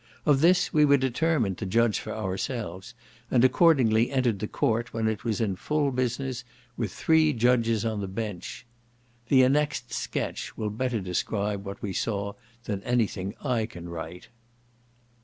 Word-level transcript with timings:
Of 0.25 0.41
this 0.41 0.73
we 0.73 0.83
were 0.83 0.97
determined 0.97 1.59
to 1.59 1.65
judge 1.67 1.99
for 1.99 2.11
ourselves, 2.11 2.95
and 3.29 3.43
accordingly 3.45 4.09
entered 4.09 4.39
the 4.39 4.47
court 4.47 4.95
when 4.95 5.07
it 5.07 5.23
was 5.23 5.39
in 5.39 5.55
full 5.55 5.91
business, 5.91 6.43
with 6.75 6.91
three 6.91 7.33
judges 7.33 7.85
on 7.85 8.01
the 8.01 8.07
bench. 8.07 8.65
The 9.27 9.43
annexed 9.43 9.93
sketch 9.93 10.57
will 10.57 10.71
better 10.71 11.01
describe 11.01 11.65
what 11.67 11.83
we 11.83 11.93
saw 11.93 12.33
than 12.63 12.81
any 12.81 13.05
thing 13.05 13.35
I 13.43 13.67
can 13.67 13.89
write. 13.89 14.29